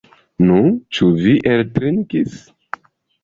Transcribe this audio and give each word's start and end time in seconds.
Nu, 0.45 0.55
ĉu 0.99 1.09
vi 1.25 1.35
eltrinkis? 1.51 2.39